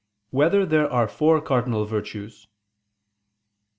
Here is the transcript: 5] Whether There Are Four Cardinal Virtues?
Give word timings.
5] 0.31 0.33
Whether 0.35 0.65
There 0.65 0.89
Are 0.91 1.07
Four 1.07 1.39
Cardinal 1.41 1.85
Virtues? 1.85 2.47